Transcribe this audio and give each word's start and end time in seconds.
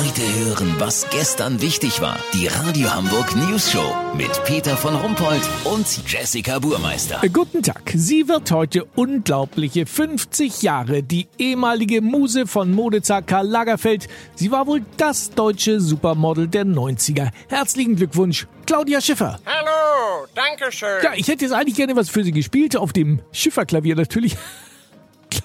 Heute 0.00 0.22
hören, 0.46 0.76
was 0.78 1.06
gestern 1.10 1.60
wichtig 1.60 2.00
war. 2.00 2.18
Die 2.32 2.46
Radio 2.46 2.90
Hamburg 2.90 3.36
News 3.36 3.70
Show 3.70 3.94
mit 4.16 4.30
Peter 4.44 4.74
von 4.74 4.94
Rumpold 4.94 5.42
und 5.64 5.86
Jessica 6.10 6.58
Burmeister. 6.58 7.22
Äh, 7.22 7.28
Guten 7.28 7.62
Tag. 7.62 7.92
Sie 7.94 8.26
wird 8.26 8.50
heute 8.50 8.86
unglaubliche 8.96 9.84
50 9.84 10.62
Jahre. 10.62 11.02
Die 11.02 11.28
ehemalige 11.36 12.00
Muse 12.00 12.46
von 12.46 12.72
Modezar 12.72 13.20
Karl 13.20 13.46
Lagerfeld. 13.46 14.08
Sie 14.36 14.50
war 14.50 14.66
wohl 14.66 14.80
das 14.96 15.32
deutsche 15.32 15.82
Supermodel 15.82 16.48
der 16.48 16.64
90er. 16.64 17.28
Herzlichen 17.50 17.96
Glückwunsch, 17.96 18.46
Claudia 18.64 19.02
Schiffer. 19.02 19.38
Hallo, 19.44 20.26
danke 20.34 20.72
schön. 20.72 21.02
Ja, 21.02 21.12
ich 21.14 21.28
hätte 21.28 21.44
jetzt 21.44 21.52
eigentlich 21.52 21.76
gerne 21.76 21.94
was 21.94 22.08
für 22.08 22.24
Sie 22.24 22.32
gespielt. 22.32 22.74
Auf 22.74 22.94
dem 22.94 23.20
Schifferklavier 23.32 23.96
natürlich. 23.96 24.34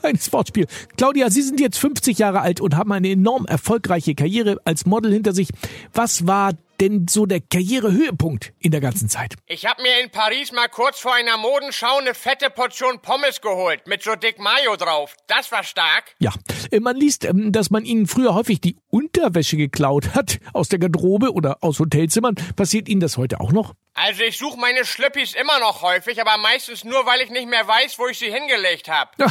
Kleines 0.05 0.31
Wortspiel. 0.31 0.67
Claudia, 0.97 1.31
Sie 1.31 1.41
sind 1.41 1.59
jetzt 1.59 1.79
50 1.79 2.19
Jahre 2.19 2.41
alt 2.41 2.61
und 2.61 2.77
haben 2.77 2.91
eine 2.91 3.09
enorm 3.09 3.47
erfolgreiche 3.47 4.13
Karriere 4.13 4.57
als 4.63 4.85
Model 4.85 5.11
hinter 5.11 5.33
sich. 5.33 5.49
Was 5.93 6.27
war 6.27 6.51
denn 6.79 7.07
so 7.09 7.25
der 7.25 7.39
Karrierehöhepunkt 7.39 8.53
in 8.59 8.69
der 8.69 8.81
ganzen 8.81 9.09
Zeit? 9.09 9.33
Ich 9.47 9.65
hab 9.65 9.81
mir 9.81 10.03
in 10.03 10.11
Paris 10.11 10.51
mal 10.51 10.67
kurz 10.67 10.99
vor 10.99 11.15
einer 11.15 11.37
Modenschau 11.37 11.97
eine 11.97 12.13
fette 12.13 12.51
Portion 12.51 13.01
Pommes 13.01 13.41
geholt 13.41 13.87
mit 13.87 14.03
so 14.03 14.15
dick 14.15 14.37
Mayo 14.37 14.75
drauf. 14.75 15.15
Das 15.25 15.51
war 15.51 15.63
stark. 15.63 16.15
Ja, 16.19 16.33
äh, 16.69 16.79
man 16.79 16.97
liest, 16.97 17.25
ähm, 17.25 17.51
dass 17.51 17.71
man 17.71 17.83
ihnen 17.83 18.05
früher 18.05 18.35
häufig 18.35 18.61
die 18.61 18.77
Unterwäsche 18.89 19.57
geklaut 19.57 20.13
hat 20.13 20.39
aus 20.53 20.69
der 20.69 20.77
Garderobe 20.77 21.33
oder 21.33 21.57
aus 21.61 21.79
Hotelzimmern. 21.79 22.35
Passiert 22.55 22.89
Ihnen 22.89 23.01
das 23.01 23.17
heute 23.17 23.39
auch 23.39 23.51
noch? 23.51 23.73
Also 23.97 24.23
ich 24.23 24.37
suche 24.37 24.59
meine 24.59 24.83
Schlüppis 24.83 25.33
immer 25.33 25.57
noch 25.59 25.81
häufig, 25.81 26.19
aber 26.19 26.37
meistens 26.37 26.83
nur, 26.83 27.05
weil 27.05 27.21
ich 27.21 27.29
nicht 27.29 27.47
mehr 27.47 27.65
weiß, 27.65 27.97
wo 27.97 28.07
ich 28.07 28.19
sie 28.19 28.31
hingelegt 28.31 28.89
hab. 28.89 29.15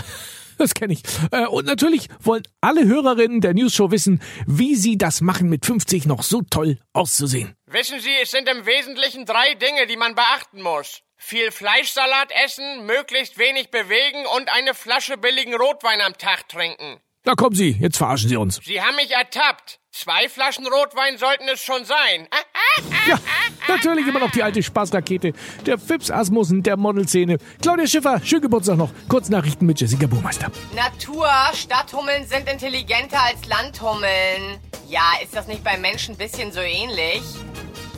Das 0.58 0.74
kenne 0.74 0.92
ich. 0.94 1.02
Äh, 1.30 1.46
Und 1.46 1.66
natürlich 1.66 2.08
wollen 2.20 2.42
alle 2.60 2.84
Hörerinnen 2.86 3.40
der 3.40 3.54
News 3.54 3.74
Show 3.74 3.90
wissen, 3.90 4.20
wie 4.46 4.74
sie 4.76 4.96
das 4.96 5.20
machen, 5.20 5.48
mit 5.48 5.66
50 5.66 6.06
noch 6.06 6.22
so 6.22 6.42
toll 6.42 6.78
auszusehen. 6.92 7.54
Wissen 7.66 8.00
Sie, 8.00 8.10
es 8.22 8.30
sind 8.30 8.48
im 8.48 8.66
Wesentlichen 8.66 9.26
drei 9.26 9.54
Dinge, 9.54 9.86
die 9.86 9.96
man 9.96 10.14
beachten 10.14 10.62
muss. 10.62 11.00
Viel 11.16 11.50
Fleischsalat 11.50 12.30
essen, 12.44 12.86
möglichst 12.86 13.38
wenig 13.38 13.70
bewegen 13.70 14.24
und 14.36 14.48
eine 14.52 14.74
Flasche 14.74 15.16
billigen 15.16 15.54
Rotwein 15.54 16.00
am 16.00 16.16
Tag 16.18 16.48
trinken. 16.48 17.00
Da 17.24 17.34
kommen 17.34 17.56
Sie, 17.56 17.70
jetzt 17.80 17.96
verarschen 17.96 18.28
Sie 18.28 18.36
uns. 18.36 18.60
Sie 18.62 18.82
haben 18.82 18.96
mich 18.96 19.10
ertappt. 19.10 19.80
Zwei 19.90 20.28
Flaschen 20.28 20.66
Rotwein 20.66 21.16
sollten 21.18 21.48
es 21.48 21.62
schon 21.62 21.84
sein. 21.84 22.28
Ja, 23.06 23.18
natürlich 23.76 24.06
immer 24.06 24.20
noch 24.20 24.30
die 24.30 24.42
alte 24.42 24.62
Spaßrakete. 24.62 25.32
Der 25.66 25.78
Fips 25.78 26.10
Asmussen 26.10 26.62
der 26.62 26.76
Modelszene. 26.76 27.38
Claudia 27.60 27.86
Schiffer, 27.86 28.20
schönen 28.24 28.42
Geburtstag 28.42 28.76
noch. 28.76 28.90
Kurznachrichten 29.08 29.66
mit 29.66 29.80
Jessica 29.80 30.06
Burmeister. 30.06 30.50
Natur, 30.74 31.28
Stadthummeln 31.54 32.26
sind 32.26 32.48
intelligenter 32.48 33.18
als 33.20 33.46
Landhummeln. 33.46 34.58
Ja, 34.88 35.12
ist 35.22 35.34
das 35.34 35.46
nicht 35.46 35.64
bei 35.64 35.76
Menschen 35.78 36.14
ein 36.14 36.18
bisschen 36.18 36.52
so 36.52 36.60
ähnlich? 36.60 37.22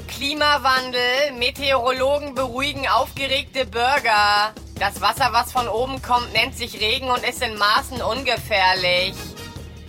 Klimawandel, 0.08 1.32
Meteorologen 1.38 2.34
beruhigen 2.34 2.86
aufgeregte 2.88 3.66
Bürger. 3.66 4.54
Das 4.78 5.00
Wasser, 5.00 5.28
was 5.32 5.52
von 5.52 5.68
oben 5.68 6.00
kommt, 6.02 6.32
nennt 6.32 6.56
sich 6.56 6.80
Regen 6.80 7.10
und 7.10 7.26
ist 7.26 7.42
in 7.42 7.56
Maßen 7.58 8.00
ungefährlich. 8.02 9.14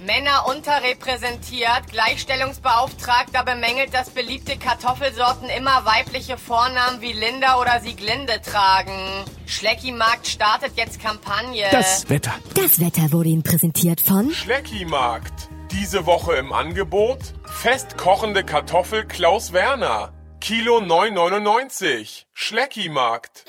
Männer 0.05 0.45
unterrepräsentiert, 0.47 1.87
Gleichstellungsbeauftragter 1.91 3.43
bemängelt, 3.43 3.93
dass 3.93 4.11
beliebte 4.11 4.57
Kartoffelsorten 4.57 5.49
immer 5.49 5.85
weibliche 5.85 6.37
Vornamen 6.37 7.01
wie 7.01 7.13
Linda 7.13 7.59
oder 7.59 7.79
Sieglinde 7.81 8.41
tragen. 8.41 9.25
Schleckimarkt 9.45 10.27
startet 10.27 10.73
jetzt 10.75 11.01
Kampagne. 11.01 11.65
Das 11.71 12.09
Wetter. 12.09 12.33
Das 12.53 12.79
Wetter 12.79 13.11
wurde 13.11 13.29
Ihnen 13.29 13.43
präsentiert 13.43 14.01
von 14.01 14.31
Schleckimarkt. 14.31 15.49
Diese 15.71 16.05
Woche 16.05 16.35
im 16.35 16.53
Angebot 16.53 17.19
fest 17.45 17.97
kochende 17.97 18.43
Kartoffel 18.43 19.05
Klaus 19.05 19.51
Werner. 19.51 20.13
Kilo 20.39 20.77
9,99. 20.77 22.25
Schleckimarkt. 22.33 23.45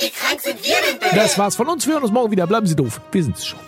Das 1.15 1.39
war's 1.39 1.57
von 1.57 1.69
uns. 1.69 1.87
Wir 1.87 1.95
hören 1.95 2.03
uns 2.05 2.13
morgen 2.13 2.31
wieder. 2.31 2.47
Bleiben 2.47 2.67
Sie 2.67 2.75
doof. 2.75 3.01
Wir 3.13 3.23
sind's 3.23 3.47
schon. 3.47 3.61